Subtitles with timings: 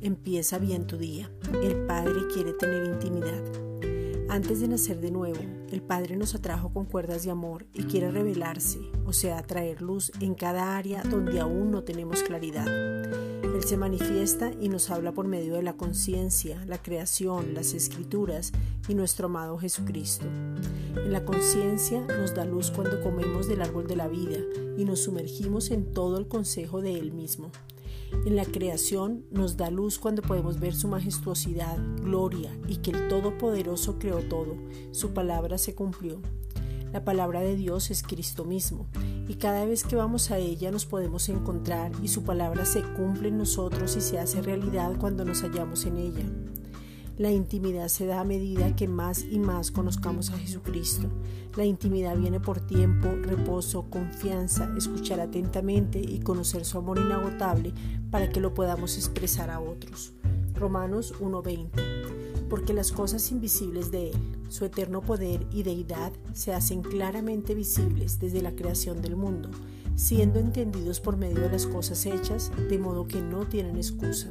[0.00, 1.30] empieza bien tu día.
[1.62, 3.42] El Padre quiere tener intimidad.
[4.30, 5.40] Antes de nacer de nuevo,
[5.70, 10.10] el Padre nos atrajo con cuerdas de amor y quiere revelarse, o sea, traer luz
[10.20, 12.66] en cada área donde aún no tenemos claridad.
[12.66, 18.52] Él se manifiesta y nos habla por medio de la conciencia, la creación, las escrituras
[18.88, 20.24] y nuestro amado Jesucristo.
[20.96, 24.38] En la conciencia nos da luz cuando comemos del árbol de la vida
[24.78, 27.52] y nos sumergimos en todo el consejo de Él mismo.
[28.26, 33.08] En la creación nos da luz cuando podemos ver su majestuosidad, gloria y que el
[33.08, 34.56] Todopoderoso creó todo.
[34.92, 36.20] Su palabra se cumplió.
[36.92, 38.86] La palabra de Dios es Cristo mismo,
[39.26, 43.30] y cada vez que vamos a ella nos podemos encontrar y su palabra se cumple
[43.30, 46.24] en nosotros y se hace realidad cuando nos hallamos en ella.
[47.16, 51.06] La intimidad se da a medida que más y más conozcamos a Jesucristo.
[51.54, 57.72] La intimidad viene por tiempo, reposo, confianza, escuchar atentamente y conocer su amor inagotable
[58.10, 60.12] para que lo podamos expresar a otros.
[60.54, 64.16] Romanos 1:20 Porque las cosas invisibles de Él,
[64.48, 69.50] su eterno poder y deidad, se hacen claramente visibles desde la creación del mundo,
[69.94, 74.30] siendo entendidos por medio de las cosas hechas, de modo que no tienen excusa.